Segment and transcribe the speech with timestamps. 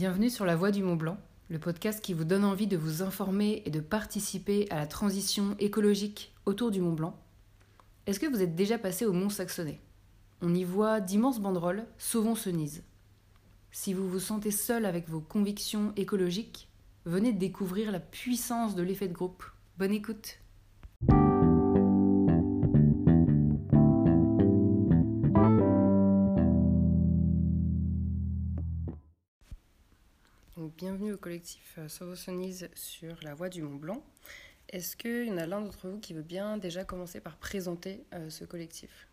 [0.00, 1.18] Bienvenue sur La Voie du Mont Blanc,
[1.50, 5.54] le podcast qui vous donne envie de vous informer et de participer à la transition
[5.58, 7.18] écologique autour du Mont Blanc.
[8.06, 9.78] Est-ce que vous êtes déjà passé au Mont Saxonais
[10.40, 12.82] On y voit d'immenses banderoles, Sauvons-Cenise.
[13.72, 16.70] Si vous vous sentez seul avec vos convictions écologiques,
[17.04, 19.44] venez découvrir la puissance de l'effet de groupe.
[19.76, 20.38] Bonne écoute
[30.80, 34.02] bienvenue au collectif euh, Sauvosonise sur la voie du Mont Blanc.
[34.70, 38.02] Est-ce qu'il y en a l'un d'entre vous qui veut bien déjà commencer par présenter
[38.14, 39.06] euh, ce collectif?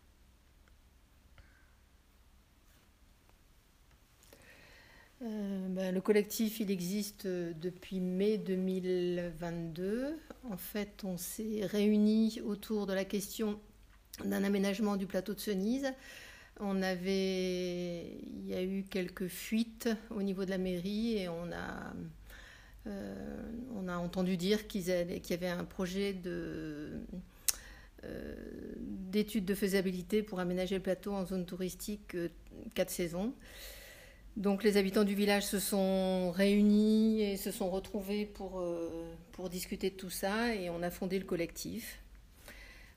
[5.20, 10.18] Euh, ben, le collectif, il existe depuis mai 2022.
[10.50, 13.60] En fait, on s'est réunis autour de la question
[14.24, 15.92] d'un aménagement du plateau de Cenise
[16.60, 21.52] on avait, il y a eu quelques fuites au niveau de la mairie et on
[21.52, 21.92] a,
[22.86, 23.42] euh,
[23.74, 24.92] on a entendu dire qu'il y
[25.32, 27.00] avait un projet de
[28.04, 28.34] euh,
[28.78, 32.28] d'études de faisabilité pour aménager le plateau en zone touristique euh,
[32.74, 33.34] quatre saisons.
[34.36, 38.64] Donc les habitants du village se sont réunis et se sont retrouvés pour,
[39.32, 41.98] pour discuter de tout ça et on a fondé le collectif.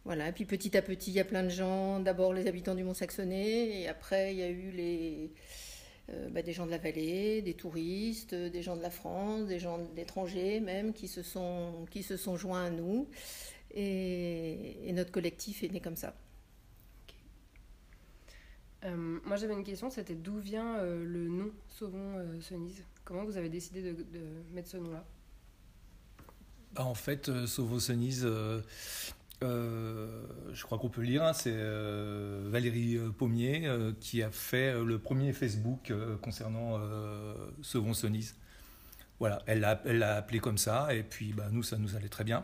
[0.03, 2.73] Voilà, et puis petit à petit, il y a plein de gens, d'abord les habitants
[2.73, 5.31] du Mont-Saxonais, et après il y a eu les,
[6.09, 9.59] euh, bah, des gens de la vallée, des touristes, des gens de la France, des
[9.59, 13.07] gens d'étrangers même, qui se, sont, qui se sont joints à nous.
[13.73, 16.15] Et, notre collectif est né comme ça.
[18.83, 23.37] Euh, moi j'avais une question, c'était d'où vient euh, le nom Sauvons Cenise Comment vous
[23.37, 23.95] avez décidé de,
[24.51, 25.05] mettre ce nom-là?
[26.73, 28.27] Bah, En fait, Sauvons Cenise
[29.43, 30.07] euh,
[30.53, 33.67] je crois qu'on peut lire, hein, c'est euh, Valérie euh, Pommier
[33.99, 36.79] qui a fait le premier Facebook concernant
[37.61, 38.35] Second Sonise.
[39.19, 42.23] Voilà, elle l'a elle appelé comme ça, et puis bah, nous, ça nous allait très
[42.23, 42.43] bien.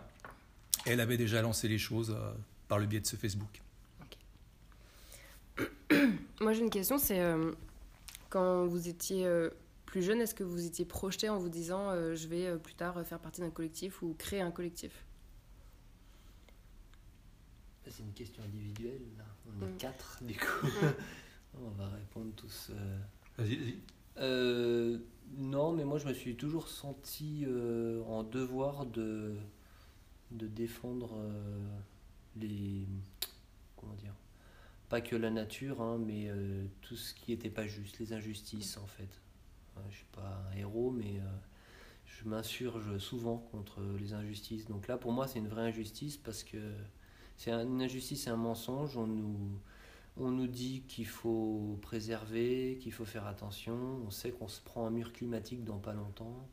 [0.86, 2.16] Elle avait déjà lancé les choses
[2.68, 3.62] par le biais de ce Facebook.
[6.42, 7.22] Moi, j'ai une question, c'est
[8.30, 9.28] quand vous étiez
[9.86, 13.20] plus jeune, est-ce que vous étiez projeté en vous disant je vais plus tard faire
[13.20, 15.04] partie d'un collectif ou créer un collectif?
[17.90, 19.26] C'est une question individuelle, là.
[19.48, 19.78] On est mm.
[19.78, 20.68] quatre, du coup.
[21.62, 22.72] on va répondre tous.
[22.72, 22.98] Euh.
[23.38, 23.76] Vas-y, vas-y.
[24.18, 24.98] Euh,
[25.38, 29.36] non, mais moi, je me suis toujours senti euh, en devoir de,
[30.32, 31.16] de défendre
[32.36, 32.88] les.
[33.76, 34.16] Comment dire
[34.90, 36.32] Pas que la nature, hein, mais
[36.82, 39.22] tout ce qui n'était pas juste, les injustices, en fait.
[39.76, 41.22] je ne suis pas un héros, mais
[42.06, 44.66] je m'insurge souvent contre les injustices.
[44.66, 46.58] Donc là, pour moi, c'est une vraie injustice parce que
[47.38, 48.98] c'est une injustice un mensonge.
[48.98, 49.62] On nous,
[50.18, 54.02] on nous dit qu'il faut préserver, qu'il faut faire attention.
[54.06, 56.48] On sait qu'on se prend un mur climatique dans pas longtemps.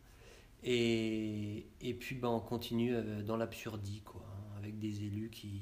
[0.62, 5.60] Et, et puis ben, on continue euh, dans l'absurdie, quoi, hein, avec des élus qui,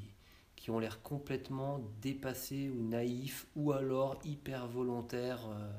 [0.57, 5.49] qui ont l'air complètement dépassés ou naïfs, ou alors hyper volontaires.
[5.49, 5.73] Euh,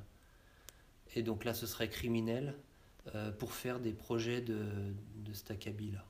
[1.16, 2.58] et donc là, ce serait criminel
[3.16, 6.06] euh, pour faire des projets de, de cet acabit-là.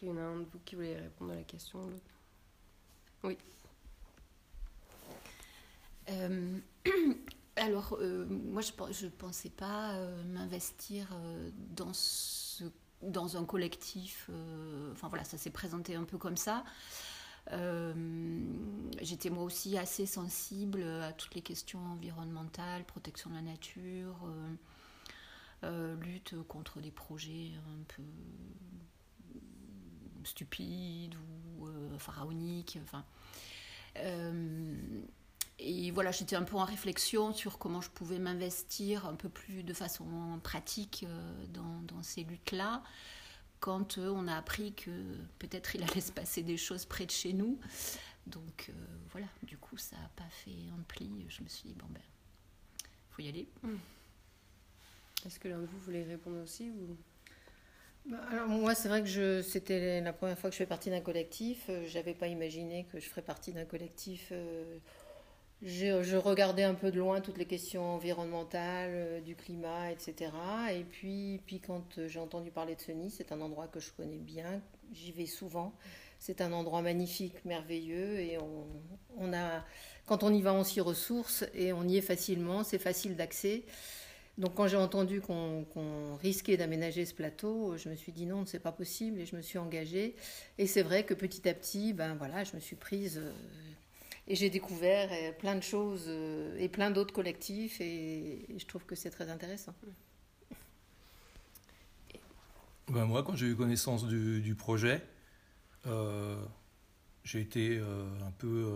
[0.00, 1.78] Qu'il y en a un de vous qui voulait répondre à la question
[3.22, 3.36] Oui.
[6.08, 6.58] Euh,
[7.56, 11.14] alors, euh, moi, je ne pensais pas euh, m'investir
[11.76, 12.64] dans, ce,
[13.02, 14.30] dans un collectif.
[14.92, 16.64] enfin, voilà, ça s'est présenté un peu comme ça.
[19.02, 24.16] J'étais moi aussi assez sensible à toutes les questions environnementales, protection de la nature,
[26.00, 28.02] lutte contre des projets un peu
[30.30, 31.14] stupide
[31.58, 32.78] ou euh, pharaonique.
[32.82, 33.04] Enfin,
[33.96, 35.02] euh,
[35.58, 39.62] et voilà, j'étais un peu en réflexion sur comment je pouvais m'investir un peu plus
[39.62, 42.82] de façon pratique euh, dans, ces luttes-là,
[43.58, 44.90] quand on a appris que
[45.38, 47.58] peut-être il allait se passer des choses près de chez nous.
[48.26, 48.72] Donc
[49.10, 51.26] voilà, du coup, ça n'a pas fait un pli.
[51.28, 52.00] Je me suis dit, bon ben,
[53.10, 53.48] faut y aller.
[55.26, 56.72] Est-ce que l'un de vous voulait répondre aussi.
[58.06, 61.00] Bah, alors moi, c'est vrai que c'était la première fois que je fais partie d'un
[61.00, 61.66] collectif.
[61.68, 64.28] Euh, je n'avais pas imaginé que je ferais partie d'un collectif.
[64.32, 64.78] Euh,
[65.62, 70.32] je, regardais un peu de loin toutes les questions environnementales, euh, du climat, etc.
[70.72, 74.18] Et puis, puis quand j'ai entendu parler de Nice, c'est un endroit que je connais
[74.18, 74.62] bien.
[74.92, 75.74] J'y vais souvent.
[76.18, 78.36] C'est un endroit magnifique, merveilleux, et
[79.16, 79.64] on a,
[80.04, 82.62] quand on y va, on s'y ressource et on y est facilement.
[82.62, 83.64] C'est facile d'accès.
[84.40, 88.58] Donc quand j'ai entendu qu'on risquait d'aménager ce plateau, je me suis dit non, c'est
[88.58, 90.16] pas possible et je me suis engagée.
[90.56, 93.18] Et c'est vrai que petit à petit, ben voilà, je me suis prise.
[93.18, 93.32] Euh,
[94.28, 98.86] et j'ai découvert euh, plein de choses euh, et plein d'autres collectifs et, je trouve
[98.86, 99.74] que c'est très intéressant.
[102.88, 105.02] Ben moi, quand j'ai eu connaissance du, projet,
[107.24, 108.72] j'ai été un peu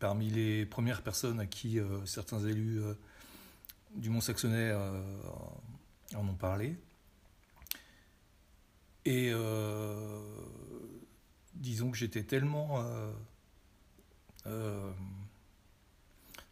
[0.00, 2.82] parmi les premières personnes à qui certains élus
[3.94, 4.72] du Mont-Saxonais
[6.14, 6.76] en ont parlé.
[9.04, 9.32] Et
[11.54, 12.82] disons que j'étais tellement
[14.46, 14.90] euh,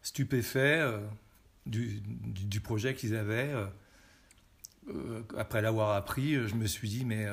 [0.01, 0.99] stupéfait euh,
[1.65, 3.53] du, projet qu'ils avaient.
[4.87, 7.27] Euh, après l'avoir appris, je me suis dit, mais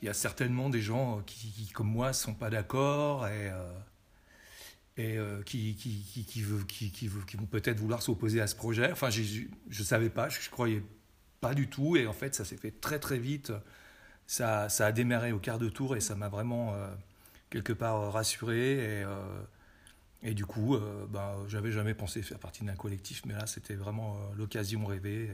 [0.00, 3.26] il y a certainement des gens qui, comme moi, ne sont pas d'accord
[4.98, 5.16] et
[5.46, 8.90] qui, qui, vont peut-être vouloir s'opposer à ce projet.
[8.92, 9.22] Enfin, je
[9.68, 10.82] ne savais pas, je ne croyais
[11.40, 11.96] pas du tout.
[11.96, 13.52] Et en fait, ça s'est fait très très vite.
[14.26, 16.74] Ça, a démarré au quart de tour et ça m'a vraiment
[17.50, 19.00] quelque part euh, rassuré.
[19.00, 23.46] Et, euh, du coup, euh, ben, j'avais jamais pensé faire partie d'un collectif, mais là,
[23.46, 25.30] c'était vraiment l'occasion rêvée.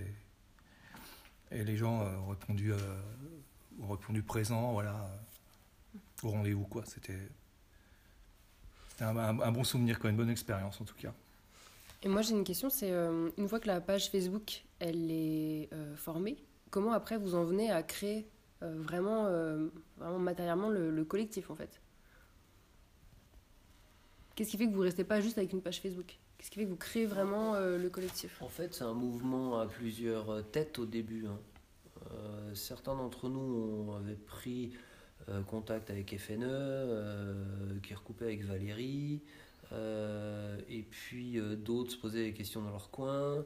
[1.51, 2.73] Et, et, les gens ont répondu,
[3.81, 5.11] ont répondu présent, voilà,
[6.23, 6.85] au rendez-vous, quoi.
[6.87, 7.29] C'était
[9.01, 11.13] un, un, bon souvenir, quoi, une bonne expérience en tout cas.
[12.03, 16.37] Et moi j'ai une question, c'est une fois que la page Facebook elle est formée,
[16.71, 18.29] comment après vous en venez à créer
[18.61, 19.25] vraiment,
[19.97, 21.81] vraiment matériellement le, collectif en fait?
[24.35, 26.19] Qu'est-ce qui fait que vous ne restez pas juste avec une page Facebook?
[26.45, 28.43] Qu'est-ce qui fait que vous créez vraiment euh, le collectif?
[28.43, 31.27] En fait, c'est un mouvement à plusieurs euh, têtes au début.
[31.27, 31.39] Hein.
[32.13, 34.73] Euh, certains d'entre nous avaient pris
[35.47, 39.21] contact avec FNE, qui recoupait avec Valérie,
[39.73, 43.45] et puis d'autres se posaient des questions dans leur coin.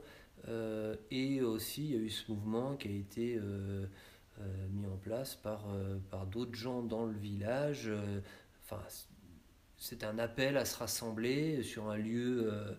[1.10, 3.40] et aussi, il y a eu ce mouvement qui a été
[4.70, 5.66] mis en place par,
[6.10, 7.90] par d'autres gens dans le village.
[8.64, 8.82] Enfin,
[9.78, 12.75] c'est un appel à se rassembler sur un lieu euh,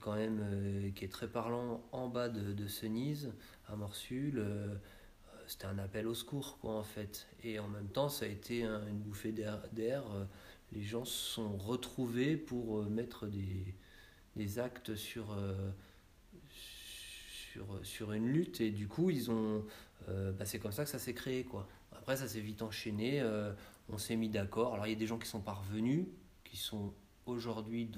[0.00, 3.32] quand même euh, qui est très parlant en bas de, de Senise,
[3.68, 4.38] à Morsul.
[4.38, 4.74] Euh,
[5.48, 7.26] c'était un appel au secours, quoi, en fait.
[7.42, 10.04] Et en même temps, ça a été une bouffée d'air.
[10.72, 13.74] les gens se sont retrouvés pour mettre des,
[14.36, 15.36] des actes sur,
[16.50, 18.60] sur, sur, une lutte.
[18.60, 19.64] Et du coup, ils ont.
[20.06, 21.66] Bah, c'est comme ça que ça s'est créé, quoi.
[21.92, 23.22] Après, ça s'est vite enchaîné.
[23.88, 24.74] on s'est mis d'accord.
[24.74, 26.06] Alors, il y a des gens qui sont parvenus
[26.48, 26.92] qui sont
[27.26, 27.90] aujourd'hui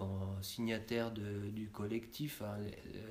[0.42, 3.10] signataires du collectif, hein, euh,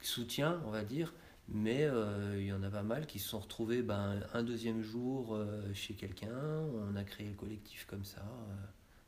[0.00, 1.12] soutien, on va dire,
[1.48, 4.82] mais euh, il y en a pas mal qui se sont retrouvés ben, un deuxième
[4.82, 8.24] jour euh, chez quelqu'un, on a créé le collectif comme ça,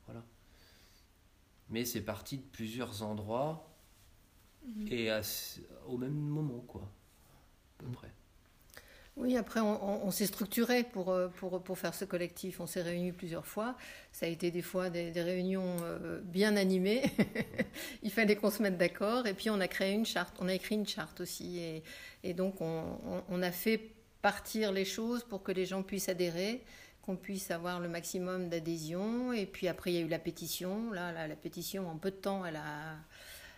[0.07, 0.25] voilà.
[1.71, 3.69] Mais c'est parti de plusieurs endroits
[4.65, 4.87] mhm.
[4.91, 5.11] et
[5.87, 8.13] au même moment, quoi, à peu près.
[9.19, 12.61] Oui, après, on, s'est structuré pour, euh, pour, pour, faire ce collectif.
[12.61, 13.77] On s'est réunis plusieurs fois.
[14.13, 17.03] Ça a été des fois des, réunions euh, bien animées.
[18.05, 19.27] Il fallait qu'on se mette d'accord.
[19.27, 20.37] Et puis, on a créé une charte.
[20.39, 21.83] On a écrit une charte aussi.
[22.23, 23.91] Et, donc, on, a fait
[24.23, 26.63] partir les choses pour que les gens puissent adhérer,
[27.03, 29.33] qu'on puisse avoir le maximum d'adhésion.
[29.33, 30.93] Et puis, après, il y a eu la pétition.
[30.93, 32.95] Là, la, la pétition, en peu de temps, elle a,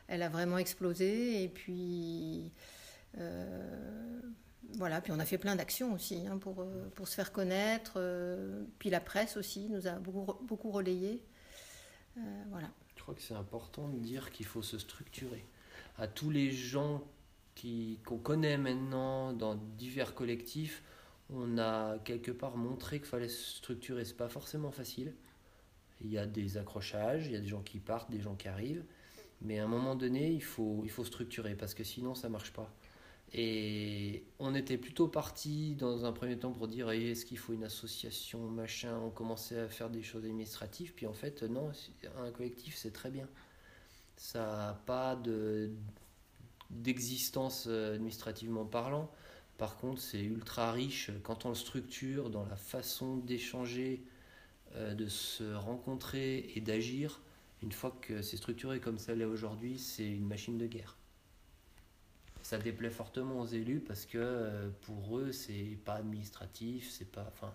[0.08, 1.42] elle a vraiment explosé.
[1.42, 2.50] Et puis.
[3.18, 4.20] Euh,
[4.74, 7.94] voilà, puis on a fait plein d'actions aussi hein, pour, euh, pour se faire connaître.
[7.96, 11.22] Euh, puis la presse aussi nous a beaucoup, beaucoup relayé.
[12.18, 12.70] Euh, voilà.
[12.96, 15.44] Je crois que c'est important de dire qu'il faut se structurer.
[15.96, 17.02] À tous les gens
[18.06, 20.82] qu'on connaît maintenant dans divers collectifs,
[21.28, 24.04] on a quelque part montré qu'il fallait se structurer.
[24.04, 25.14] C'est pas forcément facile.
[26.00, 28.48] Il y a des accrochages, il y a des gens qui partent, des gens qui
[28.48, 28.84] arrivent.
[29.42, 32.52] Mais à un moment donné, il faut, il faut structurer parce que sinon ça marche
[32.52, 32.72] pas.
[33.32, 37.62] Et on était plutôt parti dans un premier temps pour dire est-ce qu'il faut une
[37.64, 38.98] association, machin?
[38.98, 40.94] On commençait à faire des choses administratives.
[40.94, 41.70] Puis en fait, non,
[42.18, 43.28] un collectif, c'est très bien.
[44.16, 45.70] Ça n'a pas de,
[46.70, 49.10] d'existence euh, administrativement parlant.
[49.58, 54.02] Par contre, c'est ultra riche quand on le structure dans la façon d'échanger,
[54.74, 57.20] euh, de se rencontrer et d'agir.
[57.62, 60.96] Une fois que c'est structuré comme ça l'est aujourd'hui, c'est une machine de guerre
[62.50, 67.24] ça déplaît fortement aux élus parce que euh, pour eux, c'est pas administratif, c'est pas.
[67.32, 67.54] Enfin,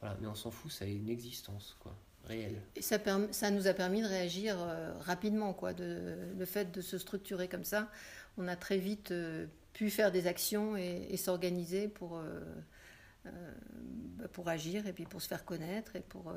[0.00, 1.94] voilà, mais on s'en fout, ça a une existence, quoi,
[2.24, 2.62] réelle.
[2.74, 2.96] Et ça,
[3.32, 5.74] ça nous a permis de réagir euh, rapidement, quoi.
[5.74, 7.90] De, le fait de se structurer comme ça,
[8.38, 12.22] on a très vite euh, pu faire des actions et, s'organiser pour.
[13.24, 13.30] Bah,
[14.32, 16.32] pour agir et puis pour se faire connaître et pour,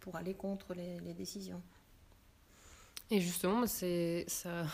[0.00, 1.62] pour aller contre les, les décisions.
[3.10, 4.66] Et justement, c'est ça,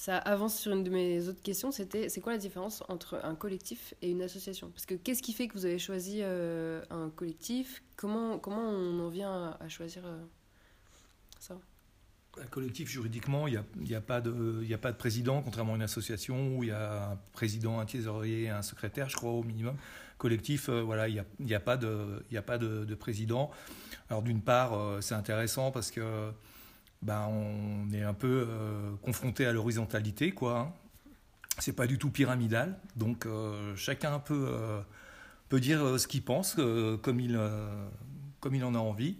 [0.00, 3.34] ça avance sur une de mes autres questions, c'était c'est quoi la différence entre un
[3.34, 4.70] collectif et une association?
[4.70, 7.82] Parce que qu'est-ce qui fait que vous avez choisi euh, un collectif?
[7.96, 10.16] Comment, comment on en vient à, choisir euh,
[11.38, 11.58] ça?
[12.40, 15.76] Un collectif, juridiquement, il n'y a, a, pas de, a pas de président, contrairement à
[15.76, 19.42] une association où il y a un président, un trésorier un secrétaire, je crois, au
[19.42, 19.76] minimum.
[20.16, 23.50] Collectif, euh, voilà, il n'y a, y a, pas, de, a pas de, président.
[24.08, 26.32] Alors, d'une part, c'est intéressant parce que
[27.02, 30.58] ben, on est un peu euh, confronté à l'horizontalité, quoi.
[30.58, 30.72] Hein.
[31.58, 33.26] C'est pas du tout pyramidal, donc
[33.76, 34.48] chacun peut,
[35.50, 36.56] peut dire ce qu'il pense,
[37.02, 37.38] comme, il,
[38.40, 39.16] comme il en a envie.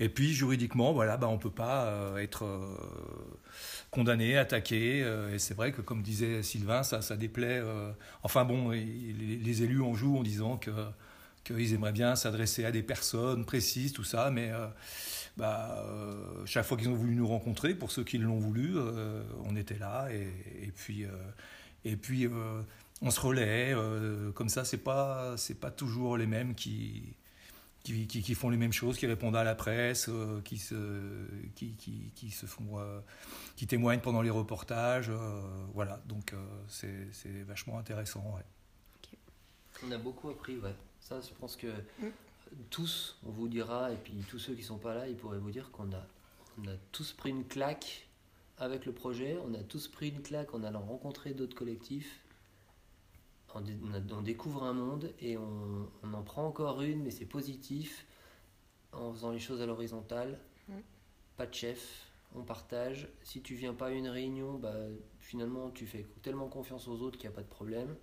[0.00, 2.76] Et puis juridiquement, voilà, bah, on peut pas euh, être euh,
[3.90, 5.02] condamné, attaqué.
[5.04, 7.62] Euh, et c'est vrai que, comme disait Sylvain, ça, ça déplaît.
[8.22, 10.70] enfin bon, les, élus en jouent en disant que
[11.44, 14.50] qu'ils aimeraient bien s'adresser à des personnes précises, tout ça, mais
[15.36, 15.84] bah,
[16.46, 18.76] chaque fois qu'ils ont voulu nous rencontrer, pour ceux qui l'ont voulu,
[19.44, 20.28] on était là, et,
[20.62, 21.04] et puis,
[21.84, 22.28] et puis
[23.02, 23.74] on se relaie,
[24.34, 27.16] comme ça, c'est pas, c'est pas toujours les mêmes qui,
[27.84, 30.74] qui, font les mêmes choses, qui répondent à la presse, euh, qui, se,
[31.54, 31.74] qui,
[32.14, 33.00] qui, se font, euh,
[33.56, 35.10] qui témoignent pendant les reportages.
[35.10, 35.42] Euh,
[35.74, 36.34] voilà, donc
[36.68, 38.38] c'est vachement intéressant.
[39.86, 40.74] On a beaucoup appris, ouais.
[41.00, 42.10] Ça, je pense que mm.
[42.70, 45.50] Tous, on vous dira, et puis tous ceux qui sont pas là, ils pourraient vous
[45.50, 46.06] dire qu'on a,
[46.58, 48.08] on a tous pris une claque
[48.58, 52.24] avec le projet, on a tous pris une claque en allant rencontrer d'autres collectifs
[53.54, 58.06] on, découvre un monde et on, en prend encore une, mais c'est positif,
[58.92, 60.38] en faisant les choses à l'horizontale.
[60.68, 60.72] Mm.
[61.36, 63.08] Pas de chef, on partage.
[63.22, 64.74] Si tu viens pas à une réunion, bah,
[65.20, 67.96] finalement tu fais tellement confiance aux autres qu'il n'y a pas de problème.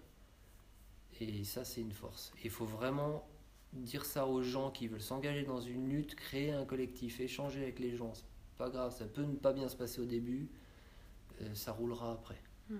[1.19, 2.31] Et ça, c'est une force.
[2.43, 3.27] Il faut vraiment
[3.73, 7.79] dire ça aux gens qui veulent s'engager dans une lutte, créer un collectif, échanger avec
[7.79, 8.13] les gens.
[8.13, 8.25] C'est
[8.57, 10.49] pas grave, ça peut ne pas bien se passer au début,
[11.41, 12.41] euh, ça roulera après.
[12.69, 12.77] Mm.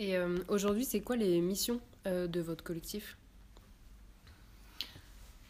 [0.00, 3.18] Et euh, aujourd'hui, c'est quoi les missions euh, de votre collectif?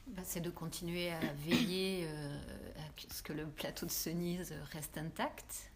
[0.09, 2.37] Bah, C'est de continuer à veiller euh,
[2.77, 5.71] à ce que le plateau de Cenise reste intact.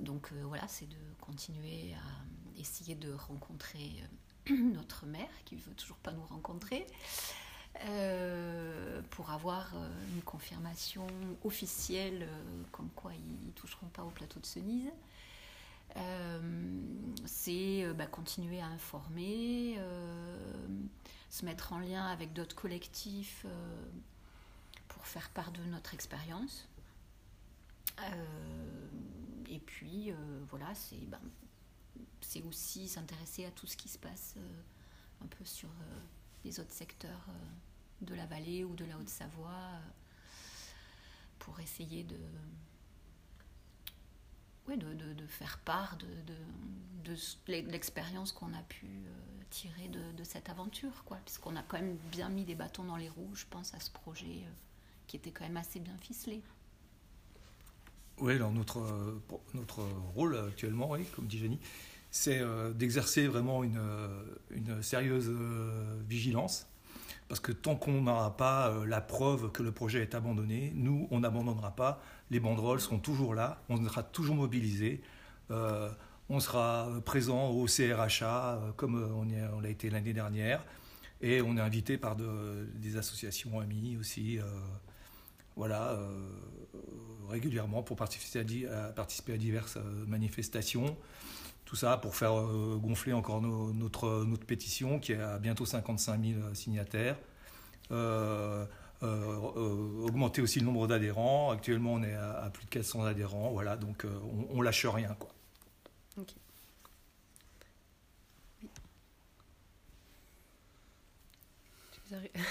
[0.00, 4.02] donc voilà, c'est de continuer à essayer de rencontrer
[4.50, 6.86] notre maire qui veut toujours pas nous rencontrer.
[9.10, 9.74] pour avoir
[10.14, 11.06] une confirmation
[11.44, 12.28] officielle
[12.70, 14.90] comme quoi ils ne toucheront pas au plateau de Cenise.
[15.96, 16.40] Euh,
[17.26, 20.66] c'est euh, bah, continuer à informer, euh,
[21.28, 23.46] se mettre en lien avec d'autres collectifs
[24.88, 26.68] pour faire part de notre expérience.
[29.50, 30.12] et puis,
[30.48, 31.20] voilà, c'est ben,
[32.22, 34.34] c'est aussi s'intéresser à tout ce qui se passe
[35.22, 35.68] un peu sur
[36.44, 37.26] les autres secteurs
[38.00, 39.80] de la vallée ou de la Haute-Savoie
[41.38, 42.16] pour essayer de,
[44.76, 46.06] de, de, faire part de,
[47.04, 51.18] de, l'expérience qu'on a pu euh, tirer de, cette aventure, quoi.
[51.24, 53.90] Puisqu'on a quand même bien mis des bâtons dans les roues, je pense, à ce
[53.90, 54.50] projet euh,
[55.06, 56.42] qui était quand même assez bien ficelé.
[58.18, 59.20] Oui, alors notre, euh,
[59.54, 59.82] notre
[60.14, 61.58] rôle actuellement, oui, comme dit Jenny,
[62.12, 62.40] c'est
[62.74, 63.80] d'exercer vraiment une,
[64.50, 65.32] une sérieuse
[66.08, 66.68] vigilance.
[67.28, 71.20] Parce que tant qu'on n'aura pas la preuve que le projet est abandonné, nous, on
[71.20, 72.02] n'abandonnera pas
[72.32, 75.02] les banderoles seront toujours là, on sera toujours mobilisé.
[75.50, 75.90] Euh,
[76.30, 80.64] on sera présent au CRHA euh, comme on, l'a été l'année dernière.
[81.20, 84.42] Et on est invité par des associations amies aussi, euh,
[85.56, 85.96] voilà,
[87.28, 89.78] régulièrement pour participer à, diverses
[90.08, 90.96] manifestations.
[91.72, 92.34] Tout ça pour faire
[92.82, 97.16] gonfler encore notre, notre pétition qui a bientôt 55 000 signataires.
[97.90, 98.66] Euh,
[99.02, 101.50] euh, augmenter aussi le nombre d'adhérents.
[101.50, 103.52] Actuellement, on est à, plus de 400 adhérents.
[103.52, 104.10] Voilà, donc euh,
[104.50, 105.30] on, on, lâche rien, quoi.
[106.18, 106.34] Ok.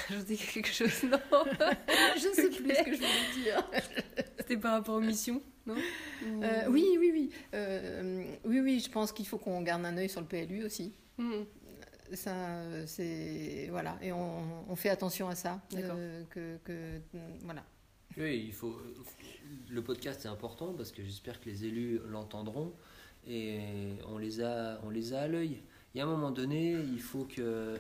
[0.10, 1.20] Je dis quelque chose, non
[2.18, 3.64] Je ne sais plus ce que je voulais dire.
[4.40, 5.76] C'était par rapport aux missions, non
[6.70, 7.32] Oui, oui, oui.
[8.46, 10.94] oui, oui, je pense qu'il faut qu'on garde un œil sur le PLU aussi.
[11.18, 11.44] Mmh
[12.16, 15.62] ça, c'est voilà, et on, fait attention à ça.
[15.76, 17.02] Euh, que,
[17.44, 17.64] voilà.
[18.18, 18.78] Oui, il faut.
[19.70, 22.74] Le podcast est important parce que j'espère que les élus l'entendront
[23.28, 23.60] et
[24.08, 25.62] on les a, on les a à l'œil.
[25.94, 27.80] Il y a un moment donné, il faut que,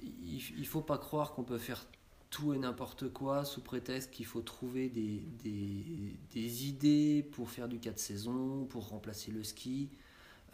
[0.00, 1.86] il, faut pas croire qu'on peut faire
[2.30, 7.98] tout et n'importe quoi sous prétexte qu'il faut trouver des, idées pour faire du 4
[7.98, 9.90] saisons, pour remplacer le ski.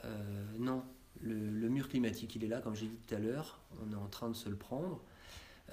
[0.04, 0.82] Euh, non,
[1.20, 4.08] le, mur climatique, il est là, comme j'ai dit tout à l'heure, on est en
[4.08, 5.02] train de se le prendre.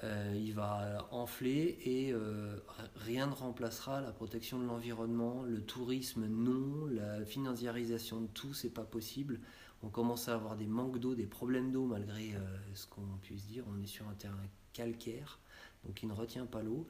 [0.03, 2.57] Euh, il va enfler et euh,
[2.95, 8.73] rien ne remplacera la protection de l'environnement, le tourisme non, la financiarisation de tout, c'est
[8.73, 9.39] pas possible.
[9.83, 12.33] On commence à avoir des manques d'eau, des problèmes d'eau malgré
[12.73, 13.65] ce qu'on puisse dire.
[13.69, 14.35] On est sur un terrain
[14.73, 15.39] calcaire,
[15.85, 16.87] donc il ne retient pas l'eau.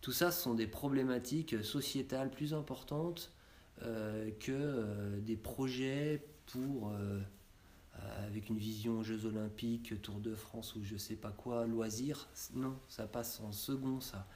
[0.00, 3.32] tout ça, ce sont des problématiques sociétales plus importantes
[4.40, 6.92] que des projets pour
[8.26, 12.28] avec une vision Jeux Olympiques, Tour de France ou je sais pas quoi, loisirs.
[12.54, 14.26] Non, ça passe en second, ça,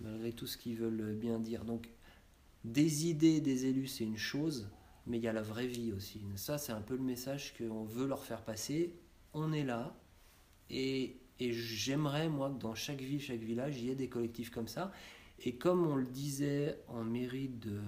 [0.00, 1.64] malgré tout ce qu'ils veulent bien dire.
[1.64, 1.88] Donc,
[2.64, 4.68] des idées des élus, c'est une chose,
[5.06, 6.22] mais il y a la vraie vie aussi.
[6.36, 8.94] Ça, c'est un peu le message qu'on veut leur faire passer.
[9.32, 9.96] On est là,
[10.70, 14.50] et, et j'aimerais, moi, que dans chaque ville, chaque village, il y ait des collectifs
[14.50, 14.92] comme ça.
[15.40, 17.80] Et comme on le disait en mairie de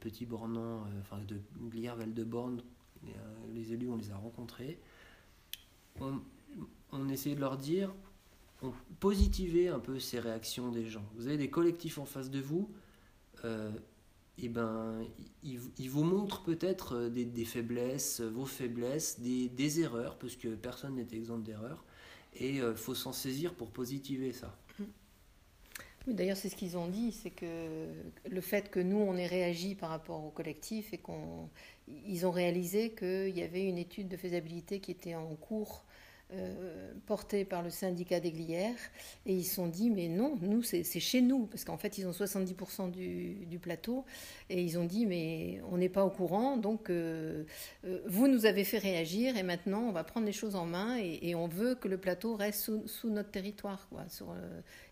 [0.00, 2.62] Petit Bornand, euh, enfin de Glière-Val-de-Borne,
[3.04, 3.08] euh,
[3.54, 4.78] les élus, on les a rencontrés,
[6.00, 7.94] on, essayait de leur dire,
[8.62, 11.04] on positivait un peu ces réactions des gens.
[11.14, 12.70] Vous avez des collectifs en face de vous,
[13.44, 13.70] euh,
[14.36, 15.00] et ben,
[15.42, 21.38] ils, vous montrent peut-être des, faiblesses, vos faiblesses, des, erreurs, parce que personne n'est exempt
[21.38, 21.84] d'erreurs,
[22.34, 24.56] et il euh, faut s'en saisir pour positiver ça.
[26.06, 27.86] D'ailleurs, c'est ce qu'ils ont dit, c'est que
[28.30, 32.92] le fait que nous, on ait réagi par rapport au collectif et qu'ils ont réalisé
[32.92, 35.84] qu'il y avait une étude de faisabilité qui était en cours
[36.34, 38.76] euh, porté par le syndicat des glières
[39.24, 42.06] et ils se sont dit mais non, nous c'est chez nous parce qu'en fait ils
[42.06, 44.04] ont 70% du, plateau
[44.50, 47.44] et ils ont dit mais on n'est pas au courant donc euh,
[47.86, 50.98] euh, vous nous avez fait réagir et maintenant on va prendre les choses en main
[50.98, 54.04] et, on veut que le plateau reste sous, notre territoire quoi,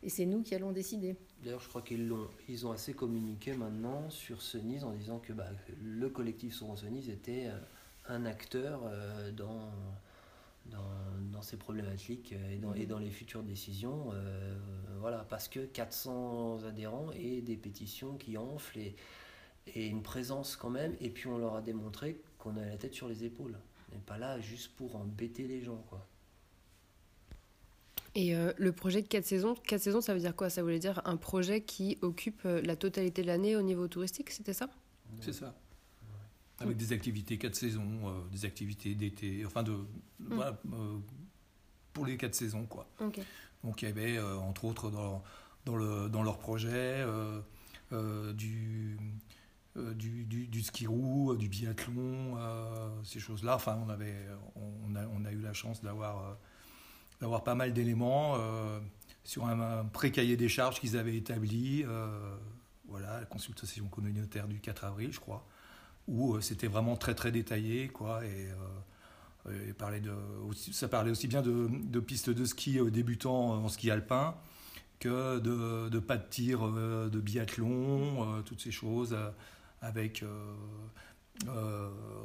[0.02, 1.16] et c'est nous qui allons décider.
[1.44, 5.34] D'ailleurs je crois qu'ils l'ont ils ont assez communiqué maintenant sur Cenise en disant que
[5.34, 5.48] bah,
[5.84, 7.50] le collectif sur Cenise était
[8.08, 8.90] un acteur
[9.36, 9.68] dans
[10.70, 14.10] dans, ces problématiques euh, et dans, et dans les futures décisions.
[14.12, 14.56] Euh,
[15.00, 18.96] voilà, parce que 400 adhérents et des pétitions qui enflent et,
[19.74, 20.96] et, une présence quand même.
[21.00, 23.58] Et puis on leur a démontré qu'on a la tête sur les épaules.
[23.90, 25.84] On n'est pas là juste pour embêter les gens.
[25.88, 26.06] Quoi.
[28.14, 30.48] Et euh, le projet de 4 saisons, 4 saisons, ça veut dire quoi?
[30.48, 34.54] Ça voulait dire un projet qui occupe la totalité de l'année au niveau touristique, c'était
[34.54, 34.70] ça?
[35.20, 35.54] C'est ça.
[36.60, 39.72] Avec des activités quatre saisons, euh, des activités d'été, enfin de.
[39.72, 40.34] Mm.
[40.34, 40.96] Voilà, euh,
[41.92, 42.88] pour les quatre saisons, quoi.
[43.62, 45.22] Donc il y avait, euh, entre autres, dans,
[45.64, 47.04] dans, le, dans leur projet,
[47.90, 48.98] du,
[49.76, 52.38] du, du, du, ski roue, du biathlon,
[53.02, 53.56] ces choses-là.
[53.56, 54.14] Enfin, on, avait,
[54.54, 56.38] on, a, on a eu la chance d'avoir
[57.20, 58.36] d'avoir pas mal d'éléments
[59.24, 61.84] sur un, pré-cahier des charges qu'ils avaient établi.
[62.88, 65.46] voilà, la consultation communautaire du 4 avril, je crois
[66.08, 68.48] où euh, c'était vraiment très très détaillé, quoi, et,
[69.48, 70.12] euh, parlait de,
[70.72, 74.34] ça parlait aussi bien de, pistes de ski débutants en ski alpin
[74.98, 79.16] que de, pas de tir, de biathlon, toutes ces choses,
[79.82, 80.24] avec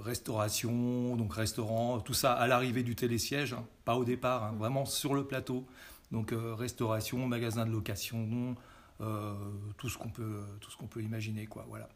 [0.04, 4.86] restauration, donc restaurant, tout ça à l'arrivée du télésiège, hein, pas au départ, hein, vraiment
[4.86, 5.68] sur le plateau.
[6.12, 8.56] Donc restauration, magasin de location,
[8.98, 11.68] tout ce qu'on peut, tout ce qu'on peut imaginer, quoi.
[11.70, 11.88] Voilà.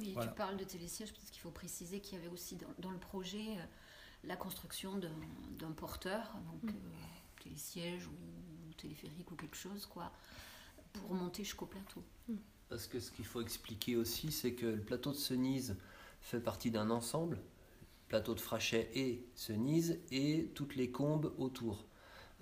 [0.00, 2.98] Oui, tu parles de télésiège parce qu'il faut préciser qu'il y avait aussi dans, le
[2.98, 3.64] projet euh,
[4.24, 6.76] la construction d'un porteur, donc mm.
[6.76, 10.12] euh, télésiège ou téléphérique ou quelque chose, quoi,
[10.92, 12.02] pour monter jusqu'au plateau.
[12.28, 12.36] Mm.
[12.68, 15.76] Parce que ce qu'il faut expliquer aussi, c'est que le plateau de Cenise
[16.20, 17.40] fait partie d'un ensemble,
[18.08, 21.84] plateau de Frachet et Cenise, et toutes les combes autour.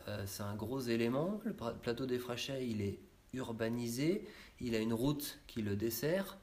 [0.07, 1.41] Euh, c'est un gros élément.
[1.45, 2.99] Le plateau des Frachets, il est
[3.33, 4.27] urbanisé,
[4.61, 6.39] il a une route qui le dessert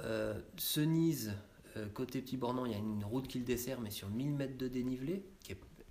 [0.00, 1.34] euh, Cenise,
[1.76, 4.32] euh, côté Petit Bornand, il y a une route qui le dessert, mais sur 1000
[4.32, 5.24] mètres de dénivelé.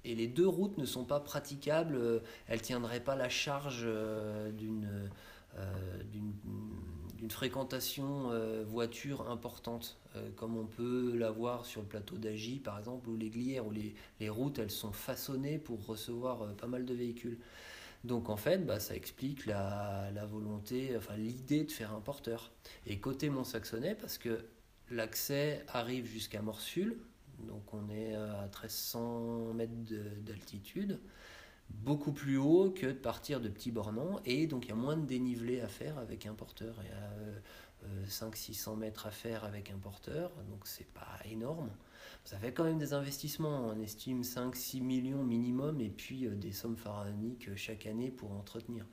[0.05, 3.87] Et les deux routes ne sont pas praticables, euh, elles ne tiendraient pas la charge
[4.57, 5.09] d'une
[6.01, 8.31] d'une fréquentation
[8.65, 9.99] voiture importante,
[10.35, 13.93] comme on peut l'avoir sur le plateau d'Agy par exemple, ou les Glières, où les,
[14.19, 17.37] les, routes elles sont façonnées pour recevoir pas mal de véhicules.
[18.03, 22.51] Donc en fait, bah, ça explique la, volonté, enfin l'idée de faire un porteur.
[22.85, 24.45] Et côté Mont-Saxonnet, parce que
[24.89, 26.97] l'accès arrive jusqu'à Morsul,
[27.47, 29.71] donc on est à 1300 mètres
[30.21, 30.99] d'altitude,
[31.69, 34.97] beaucoup plus haut que de partir de Petit Bornand, et donc il y a moins
[34.97, 36.75] de dénivelé à faire avec un porteur.
[36.79, 37.72] A
[38.07, 41.69] 500-600 euh, mètres à faire avec un porteur, donc c'est pas énorme
[42.25, 43.67] ça fait quand même des investissements.
[43.67, 48.31] On estime 5-6 millions minimum et puis euh, des sommes pharaoniques euh, chaque année pour
[48.31, 48.85] entretenir.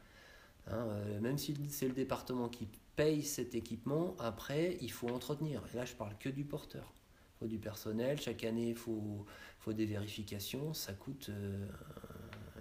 [0.67, 0.87] Hein,
[1.21, 5.63] même si c'est le département qui paye cet équipement, après, il faut entretenir.
[5.73, 6.93] Et là, je parle que du porteur.
[7.35, 8.21] Il faut du personnel.
[8.21, 9.27] Chaque année, il faut,
[9.59, 10.75] faut des vérifications.
[10.75, 11.31] Ça coûte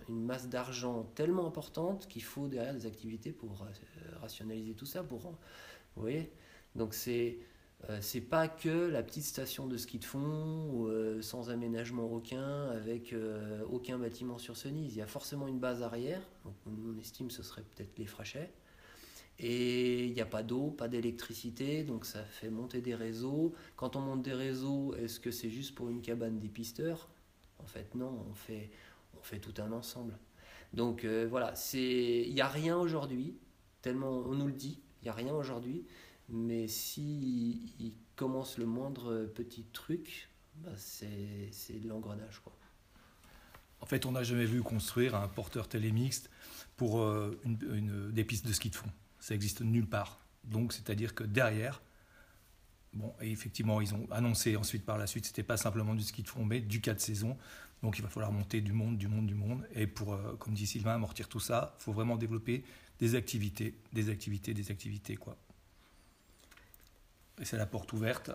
[0.07, 3.63] une masse d'argent tellement importante qu'il faut derrière des activités pour
[4.21, 5.03] rationaliser tout ça.
[5.03, 5.35] Pour,
[5.99, 6.31] vous voyez?
[6.75, 7.39] Donc c'est
[7.89, 12.69] euh, c'est pas que la petite station de ski de fond euh, sans aménagement aucun,
[12.71, 14.95] avec euh, aucun bâtiment sur Cenise.
[14.95, 18.05] Il y a forcément une base arrière, donc on estime que ce serait peut-être les
[18.05, 18.51] Frachets.
[19.41, 23.53] Et il n'y a pas d'eau, pas d'électricité, donc ça fait monter des réseaux.
[23.77, 27.07] Quand on monte des réseaux, est-ce que c'est juste pour une cabane d'épisteurs?
[27.59, 28.69] En fait, non, on fait,
[29.17, 30.17] on fait tout un ensemble.
[30.73, 33.37] Donc voilà, il n'y a rien aujourd'hui,
[33.81, 35.85] tellement on nous le dit, il n'y a rien aujourd'hui,
[36.27, 42.41] mais si il commence le moindre petit truc, bah, c'est de l'engrenage.
[43.81, 46.29] En fait, on n'a jamais vu construire un porteur télémixte
[46.75, 48.89] pour euh, une, des pistes de ski de fond.
[49.19, 50.19] Ça existe nulle part.
[50.43, 51.81] Donc, c'est-à-dire que derrière,
[52.93, 56.23] bon, et effectivement, ils ont annoncé ensuite par la suite, c'était pas simplement du ski
[56.23, 57.37] de fond, mais du 4 saisons.
[57.81, 59.65] Donc, il va falloir monter du monde, du monde, du monde.
[59.73, 62.65] Et pour, euh, comme dit Sylvain, amortir tout ça, il faut vraiment développer
[62.99, 65.37] des activités, des activités, des activités, quoi.
[67.39, 68.31] Et c'est la porte ouverte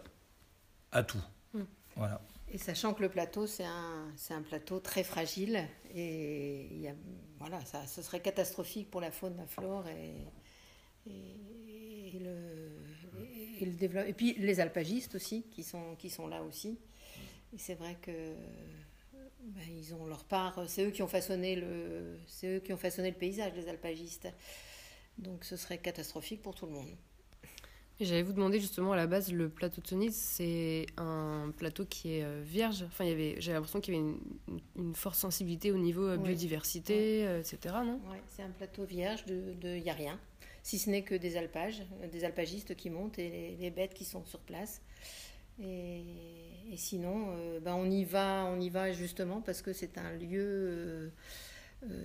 [0.92, 1.22] à tout.
[1.53, 1.62] Mm.
[1.96, 2.20] Voilà.
[2.48, 6.94] Et sachant que le plateau, c'est un, un, plateau très fragile, et il y a,
[7.38, 10.14] voilà, ça, ce serait catastrophique pour la faune, la flore et,
[11.07, 12.81] et, le,
[13.61, 14.09] et, le développement.
[14.09, 16.79] Et puis les alpagistes aussi, qui sont, qui sont là aussi.
[17.53, 18.35] Et c'est vrai que
[19.44, 20.64] ben, ils ont leur part.
[20.68, 24.28] C'est eux qui ont façonné le, c'est eux qui ont façonné le paysage, les alpagistes.
[25.18, 26.90] Donc ce serait catastrophique pour tout le monde.
[28.00, 32.16] J'allais vous demander justement à la base, le plateau de Sonise, c'est un plateau qui
[32.16, 32.83] est euh, vierge.
[32.83, 36.02] Enfin, il y avait, j'ai l'impression qu'il y avait une, une, forte sensibilité au niveau
[36.02, 37.76] euh, biodiversité, euh, etc.
[37.85, 38.00] Non?
[38.11, 40.18] Oui, c'est un plateau vierge de, il n'y a rien,
[40.64, 44.24] si ce n'est que des alpages, des alpagistes qui montent et les, bêtes qui sont
[44.24, 44.83] sur place.
[45.62, 46.02] Et,
[46.76, 51.12] sinon, ben on y va, on y va justement parce que c'est un lieu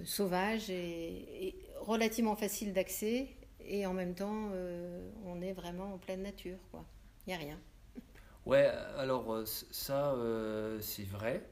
[0.05, 3.29] sauvage et relativement facile d'accès
[3.69, 6.83] et en même temps, euh, on est vraiment en pleine nature, quoi.
[7.25, 7.59] Il n'y a rien.
[8.45, 11.47] Ouais, alors euh, ça, euh, c'est vrai.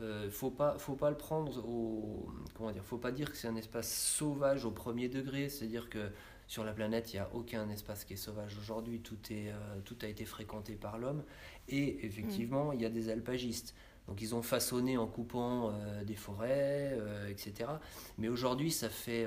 [0.00, 3.46] Euh, faut pas, faut pas le prendre au, comment dire, faut pas dire que c'est
[3.46, 6.10] un espace sauvage au premier degré, c'est-à-dire que
[6.52, 9.52] sur la planète, il n'y a aucun espace qui est sauvage aujourd'hui, tout, est,
[9.86, 11.24] tout a été fréquenté par l'homme,
[11.68, 13.74] et effectivement, il y a des alpagistes.
[14.06, 15.72] Donc ils ont façonné en coupant
[16.04, 16.98] des forêts,
[17.30, 17.70] etc.
[18.18, 19.26] Mais aujourd'hui, ça fait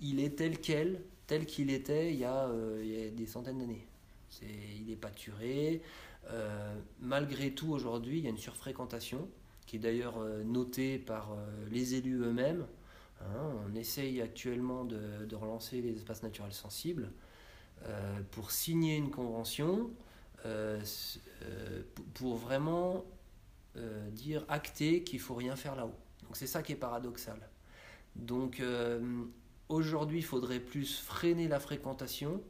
[0.00, 3.86] il est tel quel, tel qu'il était il y, a, euh, des centaines d'années.
[4.42, 5.82] il n'est pas turé.
[6.30, 9.28] Euh, malgré tout, aujourd'hui, il y a une surfréquentation
[9.66, 11.36] qui est d'ailleurs euh, notée par
[11.70, 12.66] les élus eux-mêmes.
[13.22, 13.52] Hein.
[13.66, 17.10] on essaye actuellement de, relancer les espaces naturels sensibles
[18.30, 19.90] pour signer une convention
[22.14, 23.04] pour vraiment
[24.10, 25.98] dire, acter qu'il faut rien faire là-haut.
[26.22, 27.38] Donc c'est ça qui est paradoxal.
[28.14, 28.62] Donc
[29.72, 32.42] Aujourd'hui, il faudrait plus freiner la fréquentation.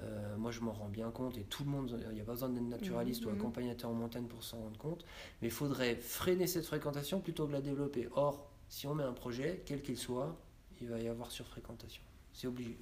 [0.00, 2.32] Euh, moi, je m'en rends bien compte, et tout le monde, il n'y a pas
[2.32, 3.38] besoin d'être naturaliste ou mhm.
[3.38, 5.04] accompagnateur en montagne pour s'en rendre compte,
[5.40, 8.08] mais il faudrait freiner cette fréquentation plutôt que la développer.
[8.16, 10.36] Or, si on met un projet, quel qu'il soit,
[10.80, 12.02] il va y avoir surfréquentation.
[12.32, 12.76] C'est obligé.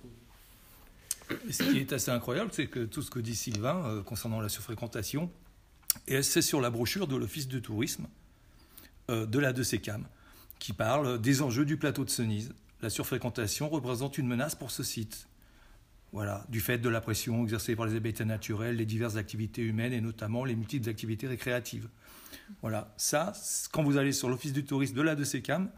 [1.50, 4.48] ce qui est assez incroyable, c'est que tout ce que dit Sylvain euh, concernant la
[4.48, 5.30] surfréquentation,
[6.06, 8.06] c'est sur la brochure de l'Office de tourisme
[9.10, 10.04] euh, de la 2CAM,
[10.58, 14.82] qui parle des enjeux du plateau de Senise la surfréquentation représente une menace pour ce
[14.82, 15.28] site.
[16.12, 19.92] Voilà, du fait de la pression exercée par les habitats naturels, les diverses activités humaines
[19.92, 21.88] et notamment les multiples activités récréatives.
[22.60, 23.32] Voilà, ça,
[23.72, 25.70] quand vous allez sur l'Office du tourisme de la de Sécam,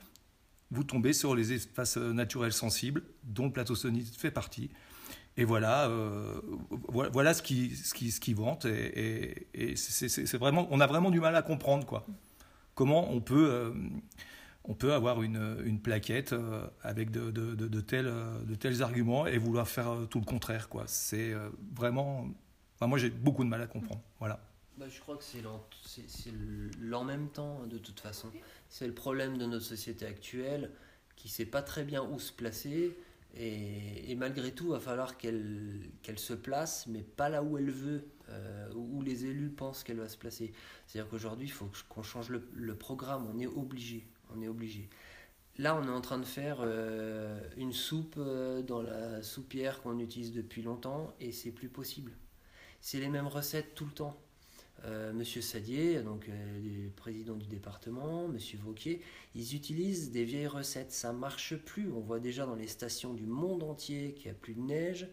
[0.70, 4.70] vous tombez sur les espaces naturels sensibles, dont le plateau Sony fait partie.
[5.36, 6.40] Et voilà, euh,
[6.70, 8.66] voilà ce qui, ce qui, ce qui vante.
[8.66, 12.06] Et, c'est vraiment, on a vraiment du mal à comprendre quoi.
[12.74, 13.72] Comment on peut euh,
[14.64, 18.12] on peut avoir une, plaquette euh, avec de, tels,
[18.46, 20.68] de tels arguments et vouloir faire euh, tout le contraire.
[20.68, 20.84] Quoi.
[20.86, 22.26] C'est euh, vraiment...
[22.80, 24.00] moi, j'ai beaucoup de mal à comprendre.
[24.18, 24.40] Voilà.
[24.78, 25.42] Bah, je crois que c'est
[26.80, 28.30] l'en même temps, de toute façon.
[28.68, 30.70] C'est le problème de notre société actuelle
[31.16, 32.96] qui ne sait pas très bien où se placer.
[33.36, 37.58] Et, et malgré tout, il va falloir qu'elle qu'elle se place, mais pas là où
[37.58, 38.04] elle veut,
[38.74, 40.52] où les élus pensent qu'elle va se placer.
[40.86, 44.06] C'est-à-dire qu'aujourd'hui, il faut qu'on change le, le programme, on est obligé
[44.36, 44.88] on est obligé.
[45.58, 49.98] Là, on est en train de faire euh, une soupe euh, dans la soupière qu'on
[50.00, 52.12] utilise depuis longtemps et c'est plus possible.
[52.80, 54.20] C'est les mêmes recettes tout le temps.
[54.84, 59.00] Euh, Monsieur Sadier, donc le président du département, Monsieur Vauquier,
[59.34, 60.92] ils utilisent des vieilles recettes.
[60.92, 61.90] Ça marche plus.
[61.90, 65.08] On voit déjà dans les stations du monde entier qu'il n'y a plus de neige,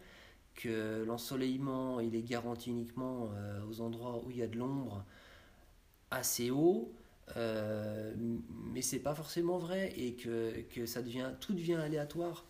[0.56, 3.30] que l'ensoleillement il est garanti uniquement
[3.70, 5.06] aux endroits où il y a de l'ombre
[6.10, 6.92] assez haut.
[7.38, 8.14] Euh,
[8.74, 12.46] mais c'est pas forcément vrai et que, que, ça devient tout devient aléatoire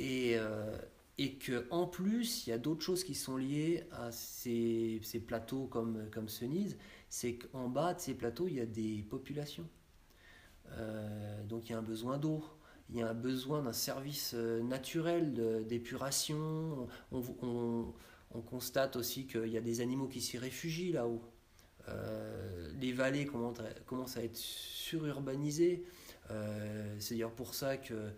[0.00, 0.76] euh,
[1.20, 5.66] et que en plus il y a d'autres choses qui sont liées à ces, plateaux
[5.66, 6.78] comme comme Cenise
[7.10, 9.68] c'est qu'en bas de ces plateaux il y a des populations
[10.72, 12.42] euh, donc il y a un besoin d'eau
[12.88, 15.32] il y a un besoin d'un service naturel
[15.68, 16.88] d'épuration.
[17.12, 17.22] On,
[18.32, 21.22] on, constate aussi qu'il y a des animaux qui s'y réfugient là-haut.
[22.80, 25.84] les vallées commencent à être sururbanisées.
[26.98, 28.10] C'est d'ailleurs pour ça que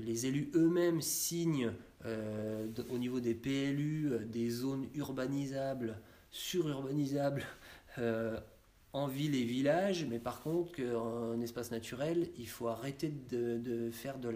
[0.00, 1.72] les élus eux-mêmes signent
[2.04, 5.98] euh, au niveau des PLU euh, des zones urbanisables,
[6.30, 7.44] sururbanisables
[7.98, 8.40] euh,
[8.92, 14.18] en ville et village, mais par contre qu'en espace naturel, il faut arrêter de, faire
[14.18, 14.28] de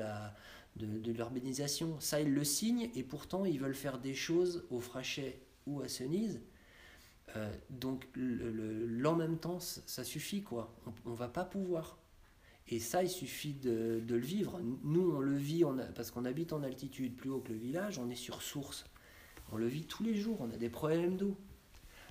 [1.12, 2.01] l'urbanisation.
[2.01, 5.88] Ça, ils le signent et pourtant ils veulent faire des choses au Frachet ou à
[5.88, 6.40] Senise.
[7.69, 10.75] donc l'en même temps, ça suffit quoi.
[10.87, 11.99] On, on va pas pouvoir.
[12.68, 14.61] Et ça, il suffit de, le vivre.
[14.83, 15.62] Nous, on le vit
[15.94, 18.85] parce qu'on habite en altitude plus haut que le village, on est sur source.
[19.52, 21.37] On le vit tous les jours, on a des problèmes d'eau.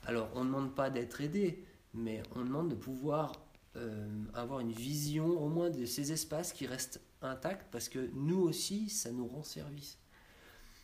[0.06, 3.34] Alors, on ne demande pas d'être aidé, mais on demande de pouvoir
[3.76, 8.40] euh, avoir une vision au moins de ces espaces qui restent intacts parce que nous
[8.40, 9.98] aussi, ça nous rend service.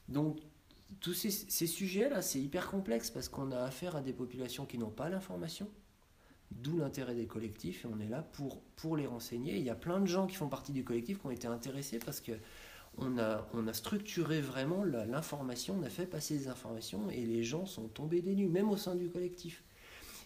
[0.10, 0.40] Donc,
[1.00, 4.78] tous ces, ces sujets-là, c'est hyper complexe parce qu'on a affaire à des populations qui
[4.78, 5.70] n'ont pas l'information
[6.52, 9.58] D'où l'intérêt des collectifs et on est là pour, pour les renseigner.
[9.58, 12.00] Il y a plein de gens qui font partie du collectif qui ont été intéressés
[12.00, 12.34] parce que
[12.98, 17.44] on a, on a structuré vraiment l'information, on a fait passer des informations et les
[17.44, 19.64] gens sont tombés des nues, même au sein du collectif.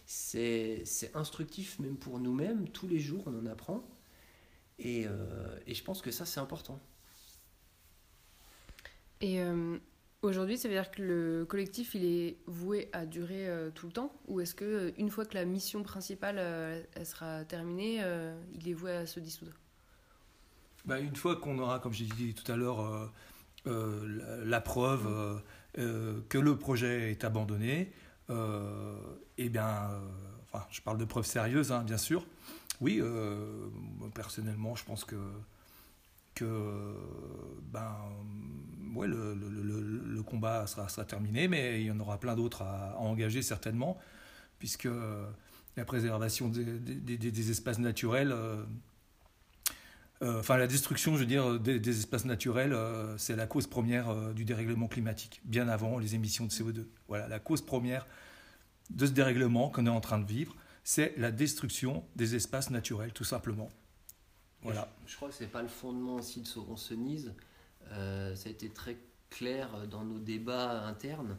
[0.04, 0.84] C'est
[1.14, 3.84] instructif même pour nous-mêmes, tous les jours on en apprend
[4.78, 6.80] et, euh, et je pense que ça c'est important.
[9.20, 9.78] Et euh,
[10.26, 13.92] Aujourd'hui, ça veut dire que le collectif, il est voué à durer euh, tout le
[13.92, 18.02] temps Ou est-ce que euh, une fois que la mission principale euh, elle sera terminée,
[18.52, 19.52] il est voué à se dissoudre?
[20.84, 23.12] Bah, Une fois qu'on aura, comme j'ai dit tout à l'heure,
[23.64, 25.40] la, preuve
[25.74, 27.92] que le projet est abandonné,
[28.28, 29.90] eh bien,
[30.42, 32.26] enfin, je parle de preuves sérieuses, hein, bien sûr.
[32.80, 33.00] Oui,
[34.12, 35.16] personnellement, je pense que
[36.36, 36.94] que
[37.72, 37.96] ben,
[38.94, 43.42] ouais, le, combat sera, sera, terminé, mais il y en aura plein d'autres à, engager
[43.42, 43.98] certainement,
[44.58, 44.88] puisque
[45.76, 48.64] la préservation des, des, des espaces naturels, euh,
[50.22, 54.32] euh, enfin la destruction, je veux dire, des, espaces naturels, euh, c'est la cause première
[54.34, 56.86] du dérèglement climatique, bien avant les émissions de CO2.
[57.08, 58.06] Voilà, la cause première
[58.90, 63.12] de ce dérèglement qu'on est en train de vivre, c'est la destruction des espaces naturels,
[63.12, 63.68] tout simplement.
[64.66, 64.88] Voilà.
[65.06, 67.34] Je, crois que ce n'est pas le fondement aussi de Sauron-Senise.
[67.92, 68.98] Euh, ça a été très
[69.30, 71.36] clair dans nos débats internes.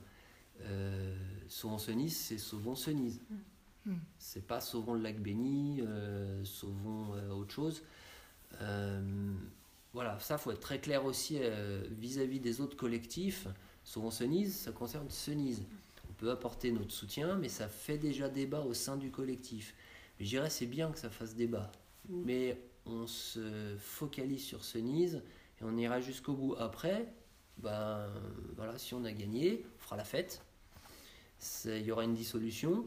[0.62, 1.16] Euh,
[1.48, 3.22] Sauvon-Senise, c'est Sauvon-Senise.
[3.30, 3.92] Mm.
[3.92, 4.00] Mm.
[4.18, 7.84] C'est pas Sauvon le lac Béni, euh, Sauvon euh, autre chose.
[9.94, 11.40] voilà, ça faut être très clair aussi
[11.92, 13.48] vis-à-vis des autres collectifs.
[13.84, 15.64] Sauvon-Senise, ça concerne Senise.
[16.10, 19.74] On peut apporter notre soutien, mais ça fait déjà débat au sein du collectif.
[20.20, 21.72] Je dirais c'est bien que ça fasse débat,
[22.10, 22.22] mm.
[22.26, 25.22] mais on se focalise sur Senise
[25.60, 26.56] et on ira jusqu'au bout.
[26.58, 27.08] Après,
[27.58, 28.08] ben
[28.56, 30.42] voilà, si on a gagné, on fera la fête.
[31.66, 32.86] Il y aura une dissolution,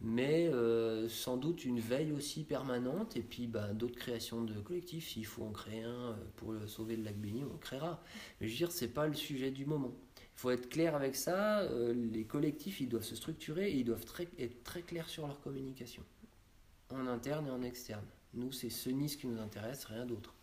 [0.00, 5.08] mais euh, sans doute une veille aussi permanente et puis ben, d'autres créations de collectifs.
[5.08, 8.02] S'il faut en créer un euh, pour sauver le lac Béni, on créera.
[8.40, 9.92] Mais je veux dire, c'est pas le sujet du moment.
[10.36, 11.60] Il faut être clair avec ça.
[11.60, 14.04] Euh, les collectifs, ils doivent se structurer et ils doivent
[14.38, 16.02] être très clairs sur leur communication,
[16.90, 18.04] en interne et en externe.
[18.36, 20.34] Nous, c'est ce Nice qui nous intéresse, rien d'autre.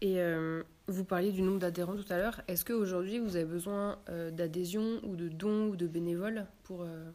[0.00, 2.40] Et euh, vous parliez du nombre d'adhérents tout à l'heure.
[2.48, 7.10] Est-ce qu'aujourd'hui, vous avez besoin euh, d'adhésion ou de dons ou de bénévoles pour euh,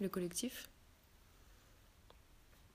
[0.00, 0.68] le collectif?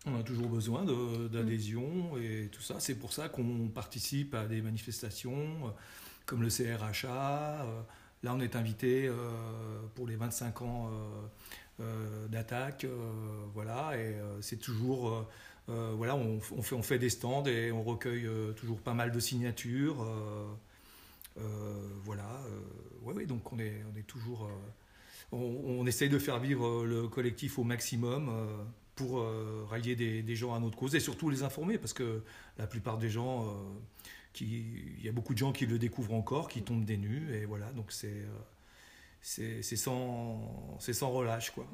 [0.06, 2.80] On a toujours besoin d'adhésion et tout ça.
[2.80, 5.74] C'est pour ça qu'on participe à des manifestations
[6.26, 7.66] comme le CRHA.
[8.24, 9.10] là, on est invité
[9.96, 10.92] pour les 25 ans
[12.30, 12.86] d'attaque.
[13.54, 15.26] voilà, et c'est toujours
[15.70, 19.12] euh, voilà, on, fait, on fait des stands et on recueille euh, toujours pas mal
[19.12, 20.06] de signatures.
[21.38, 22.42] Euh, voilà,
[23.02, 24.50] ouais, donc on est, on est toujours.
[25.32, 28.32] On, essaye de faire vivre le collectif au maximum
[28.94, 29.26] pour
[29.68, 32.22] rallier des, gens à notre cause et surtout les informer parce que
[32.60, 33.52] la plupart des gens,
[34.40, 37.46] il y a beaucoup de gens qui le découvrent encore, qui tombent des nues et
[37.46, 38.28] voilà, donc c'est
[39.24, 41.66] c'est sans, sans relâche quoi.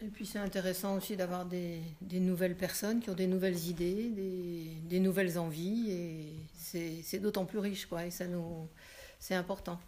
[0.00, 4.08] Et puis c'est intéressant aussi d'avoir des, des, nouvelles personnes qui ont des nouvelles idées,
[4.08, 8.68] des, des nouvelles envies, et c'est d'autant plus riche, quoi, et ça nous,
[9.20, 9.78] c'est important.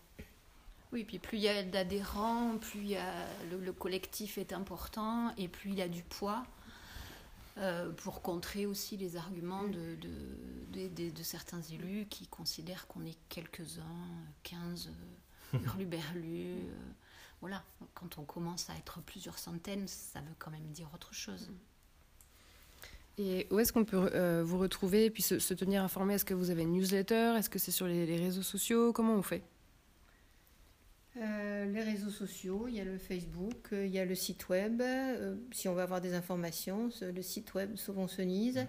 [0.93, 5.35] Oui, puis plus il y a d'adhérents, plus il y a, le, collectif est important,
[5.37, 6.45] et plus il y a du poids
[7.59, 13.05] euh, pour contrer aussi les arguments de, de, de, de certains élus qui considèrent qu'on
[13.05, 13.83] est quelques-uns,
[14.45, 14.91] 15
[15.55, 16.69] hurluberlus.
[16.69, 16.73] Euh,
[17.45, 21.51] voilà, quand on commence à être plusieurs centaines, ça veut quand même dire autre chose.
[23.19, 26.15] Et où est-ce qu'on peut euh, vous retrouver et puis se, tenir informé?
[26.15, 27.35] Est-ce que vous avez une newsletter?
[27.37, 28.95] Est-ce que c'est sur les, réseaux sociaux?
[28.95, 29.43] Comment on fait?
[31.19, 34.83] Euh, les réseaux sociaux, il y a le Facebook, il y a le site web.
[35.53, 38.67] si on veut avoir des informations, le site web Sauvons Senise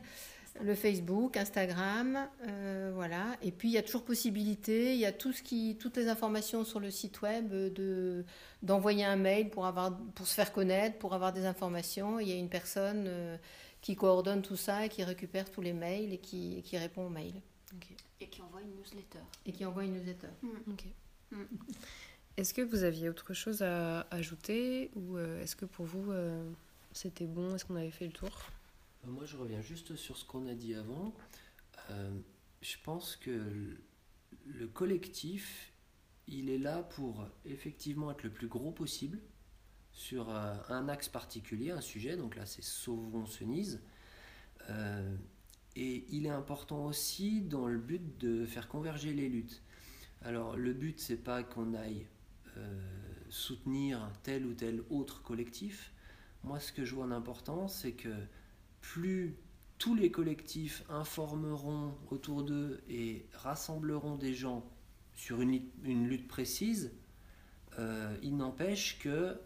[0.62, 3.36] le Facebook, Instagram, euh, voilà.
[3.41, 6.08] Et puis il y a toujours possibilité, il y a tout ce qui, toutes les
[6.08, 8.24] informations sur le site web de
[8.62, 12.20] d'envoyer un mail pour avoir, pour se faire connaître, pour avoir des informations.
[12.20, 13.38] Il y a une personne euh,
[13.82, 17.10] qui coordonne tout ça et qui récupère tous les mails et qui, qui répond aux
[17.10, 17.41] mails.
[18.22, 19.20] Et qui envoie une newsletter.
[19.46, 20.30] Et qui envoie une newsletter.
[20.41, 21.38] Mm.
[21.38, 21.44] Mm.
[22.38, 26.12] Est-ce que vous aviez autre chose à ajouter ou euh, est-ce que pour vous
[26.94, 27.56] c'était bon?
[27.56, 28.32] Est-ce qu'on avait fait le tour?
[28.32, 28.64] euh,
[29.08, 31.13] moi, je reviens juste sur ce qu'on a dit avant.
[31.89, 32.18] Euh,
[32.62, 33.78] je pense que
[34.46, 35.72] le collectif,
[36.28, 39.20] il est là pour effectivement être le plus gros possible
[39.91, 42.18] sur euh, un axe particulier, un sujet.
[42.18, 43.82] Donc là, c'est Sauvons Senise.
[45.76, 49.62] et il est important aussi dans le but de faire converger les luttes.
[50.22, 52.08] Alors, le but, c'est pas qu'on aille
[53.30, 55.91] soutenir tel ou tel autre collectif.
[56.44, 58.15] Moi, ce que je vois en important, c'est que
[58.93, 59.36] plus
[59.78, 64.63] tous les collectifs informeront autour d'eux et rassembleront des gens
[65.15, 66.93] sur une, lutte précise,
[67.80, 69.38] euh, il n'empêche que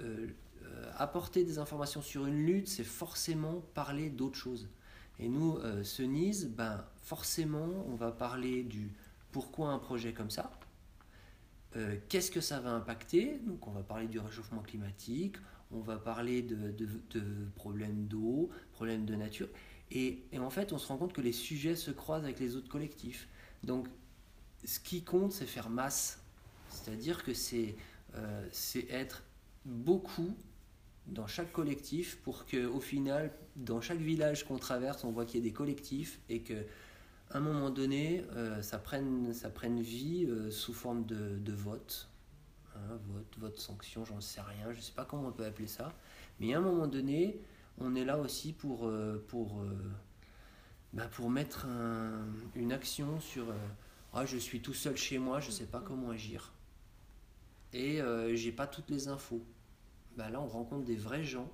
[0.00, 0.26] euh,
[0.62, 4.68] euh, apporter des informations sur une lutte, c'est forcément parler d'autre chose.
[5.20, 8.92] Et nous, ce NIS, ben, forcément, on va parler du
[9.32, 10.52] pourquoi un projet comme ça,
[12.08, 15.34] qu'est-ce que ça va impacter, donc on va parler du réchauffement climatique,
[15.70, 16.74] on va parler de,
[17.54, 19.48] problèmes d'eau, problèmes de nature.
[19.90, 22.68] Et, en fait, on se rend compte que les sujets se croisent avec les autres
[22.68, 23.28] collectifs.
[23.64, 23.88] Donc,
[24.64, 26.22] ce qui compte, c'est faire masse.
[26.68, 27.76] C'est-à-dire que c'est
[28.14, 28.48] euh,
[28.90, 29.22] être
[29.64, 30.34] beaucoup
[31.06, 35.42] dans chaque collectif pour qu'au final, dans chaque village qu'on traverse, on voit qu'il y
[35.42, 36.66] a des collectifs et que
[37.30, 42.08] un moment donné, euh, ça, prenne, ça prenne vie euh, sous forme de vote
[43.06, 45.92] vote, vote, sanction, j'en sais rien, je sais pas comment on peut appeler ça.
[46.40, 47.40] Mais à un moment donné,
[47.80, 49.76] on est là aussi pour, euh, pour, euh,
[50.92, 51.66] bah, pour mettre
[52.54, 53.54] une action sur euh,
[54.12, 56.52] ah, je suis tout seul chez moi, je sais pas comment agir.
[57.74, 58.00] Et
[58.34, 59.42] j'ai pas toutes les infos.
[60.16, 61.50] Bah, là, on rencontre des vrais gens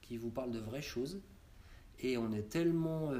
[0.00, 1.20] qui vous parlent de vraies choses.
[1.98, 3.12] Et on est tellement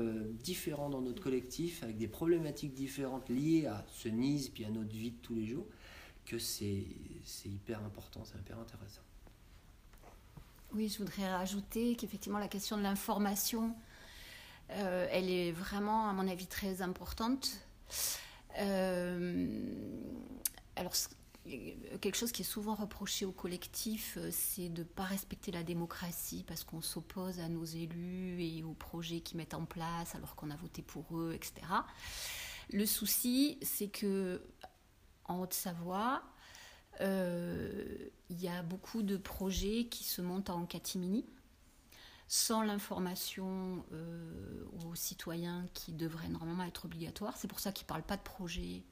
[0.43, 4.91] différents dans notre collectif, avec des problématiques différentes liées à ce NIS, puis à notre
[4.91, 5.67] vie de tous les jours,
[6.25, 6.85] que c'est
[7.45, 9.03] hyper important, c'est hyper intéressant.
[10.75, 13.75] Oui, je voudrais rajouter qu'effectivement la question de l'information,
[14.71, 17.59] euh, elle est vraiment, à mon avis, très importante.
[18.59, 19.75] Euh,
[20.77, 20.93] alors,
[22.01, 25.63] quelque chose qui est souvent reproché au collectif, euh, c'est de ne pas respecter la
[25.63, 30.37] démocratie parce qu'on s'oppose à nos élus et aux projets qu'ils mettent en place alors
[30.37, 31.53] qu'on a voté pour eux, etc.
[32.73, 34.41] Le souci, c'est que
[35.27, 36.23] en Haute-Savoie,
[37.01, 37.97] euh,
[38.29, 41.25] il y a beaucoup de projets qui se montent en catimini
[42.29, 47.37] sans l'information euh, aux citoyens qui devrait normalement être obligatoire.
[47.37, 48.85] C'est pour ça qu'ils ne parlent pas de projet,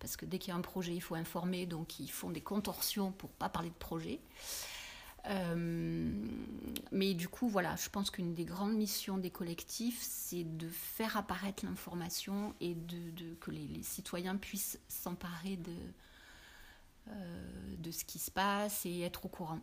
[0.00, 2.40] parce que dès qu'il y a un projet, il faut informer, donc ils font des
[2.40, 4.20] contorsions pour ne pas parler de projet.
[5.26, 6.12] Euh,
[6.92, 11.16] mais du coup, voilà, je pense qu'une des grandes missions des collectifs, c'est de faire
[11.16, 15.72] apparaître l'information et de, que les, citoyens puissent s'emparer de,
[17.10, 19.60] euh, de ce qui se passe et être au courant.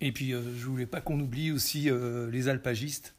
[0.00, 1.88] Et puis, euh, je voulais pas qu'on oublie aussi
[2.30, 3.14] les alpagistes.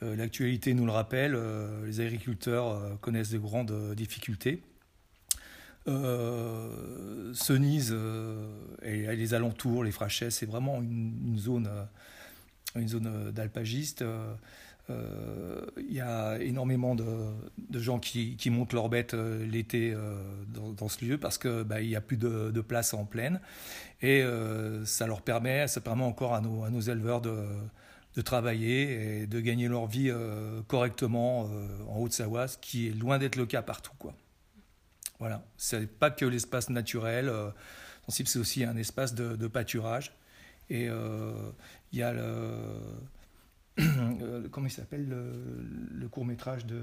[0.00, 1.38] L'actualité nous le rappelle,
[1.84, 4.60] les agriculteurs connaissent de grandes difficultés.
[5.88, 8.46] Euh, Senise euh,
[8.82, 14.04] et les alentours, les Frachais, c'est vraiment une, zone, euh, une zone d'alpagistes.
[14.88, 19.96] Il y a énormément de, gens qui, montent leurs bêtes l'été
[20.48, 23.40] dans, ce lieu parce qu'il bah, n'y a plus de, place en plaine.
[24.02, 24.22] Et
[24.84, 27.46] ça leur permet, ça permet encore à nos, à nos éleveurs de,
[28.16, 30.12] de travailler et de gagner leur vie
[30.68, 31.48] correctement
[31.88, 33.92] en Haute-Savoie, ce qui est loin d'être le cas partout.
[33.98, 34.12] Quoi.
[35.22, 37.28] Voilà, c'est pas que l'espace naturel.
[37.28, 37.50] Euh,
[38.08, 40.16] c'est aussi un espace de, pâturage.
[40.68, 41.32] Et euh,
[41.92, 42.50] il y a le,
[43.80, 46.80] euh, comment il s'appelle le, court métrage de,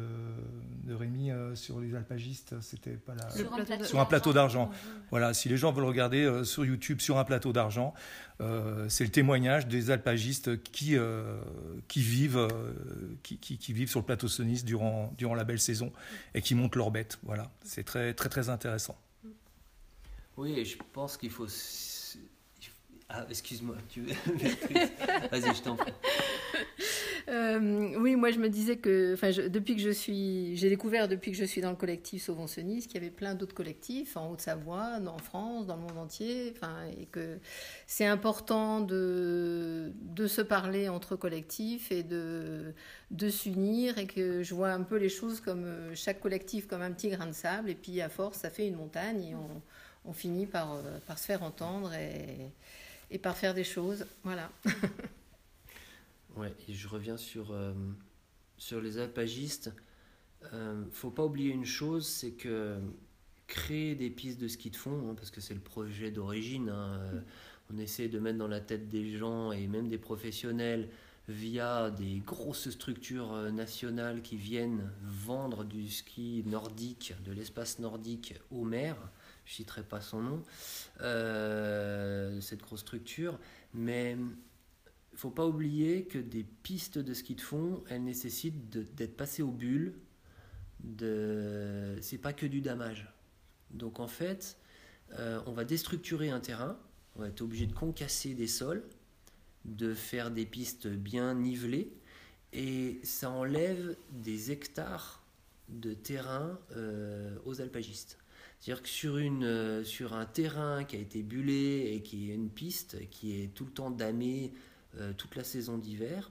[0.85, 3.29] de Rémi sur les alpagistes c'était pas la...
[3.29, 4.71] sur, un plateau, d'argent.
[5.11, 7.93] voilà si les gens veulent regarder sur YouTube sur un plateau d'argent
[8.87, 10.95] c'est le témoignage des alpagistes qui
[11.87, 12.47] qui vivent
[13.21, 15.93] qui, qui, vivent sur le plateau Sonis durant durant la belle saison
[16.33, 17.19] et qui montent leurs bêtes.
[17.21, 18.97] Voilà c'est très très très intéressant.
[20.37, 21.47] Oui et je pense qu'il faut
[23.12, 24.03] Ah, excuse-moi, tu
[25.32, 25.91] Vas-y, je t'en prie.
[27.28, 31.32] Euh, oui, moi je me disais que, enfin, depuis que je suis, j'ai découvert depuis
[31.32, 34.32] que je suis dans le collectif Sauvons Nice qu'il y avait plein d'autres collectifs en
[34.32, 37.39] Haute-Savoie, en France, dans le monde entier, enfin, et que
[37.88, 42.74] c'est important de, de se parler entre collectifs et de,
[43.12, 46.82] de s'unir et que je vois un peu les choses comme euh, chaque collectif comme
[46.82, 49.62] un petit grain de sable et puis à force ça fait une montagne et on,
[50.05, 52.51] on finit par, euh, par se faire entendre et,
[53.12, 54.05] et par faire des choses.
[54.24, 54.51] Voilà.
[56.38, 57.74] Ouais, et je reviens sur, euh,
[58.57, 59.74] sur les alpagistes.
[60.53, 62.78] Euh, faut pas oublier une chose, c'est que
[63.47, 66.99] créer des pistes de ski de fond, hein, parce que c'est le projet d'origine, hein,
[67.01, 67.22] euh,
[67.74, 70.88] on essaie de mettre dans la tête des gens et même des professionnels
[71.28, 78.36] via des grosses structures euh, nationales qui viennent vendre du ski nordique, de l'espace nordique
[78.51, 78.97] aux mers.
[79.50, 80.43] Je citerai pas son nom,
[82.39, 83.39] cette grosse structure,
[83.74, 84.16] mais
[85.16, 89.52] faut pas oublier que des pistes de ski de fond, elles nécessitent d'être passées aux
[89.52, 89.95] bulles.
[90.82, 91.97] De...
[92.00, 93.12] C'est pas que du damage.
[93.72, 94.56] Donc en fait,
[95.14, 96.78] euh, on va déstructurer un terrain,
[97.16, 98.84] on va être obligé de concasser des sols,
[99.66, 101.91] de faire des pistes bien nivelées,
[102.54, 105.24] et ça enlève des hectares
[105.70, 108.20] de terrain euh, aux alpagistes.
[108.60, 112.36] C'est-à-dire que sur, une, euh, sur un terrain qui a été bullé et qui est
[112.36, 114.51] une piste qui est tout le temps damée
[114.99, 116.30] euh, toute la saison d'hiver,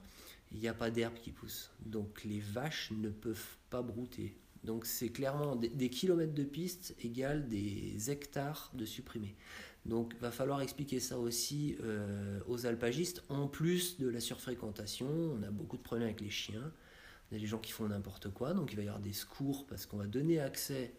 [0.51, 1.71] il n'y a pas d'herbe qui pousse.
[1.85, 4.35] Donc les vaches ne peuvent pas brouter.
[4.63, 9.35] Donc c'est clairement des, kilomètres de piste égale des hectares de supprimés.
[9.85, 13.23] Donc va falloir expliquer ça aussi euh, aux alpagistes.
[13.29, 16.71] En plus de la surfréquentation, on a beaucoup de problèmes avec les chiens.
[17.31, 19.65] On a des gens qui font n'importe quoi, donc il va y avoir des secours
[19.67, 20.93] parce qu'on va donner accès